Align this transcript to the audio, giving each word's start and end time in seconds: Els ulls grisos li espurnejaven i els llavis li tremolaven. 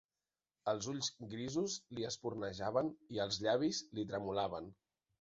Els 0.71 0.87
ulls 0.93 1.09
grisos 1.33 1.77
li 1.99 2.09
espurnejaven 2.11 2.93
i 3.19 3.25
els 3.29 3.41
llavis 3.47 3.87
li 3.99 4.11
tremolaven. 4.13 4.79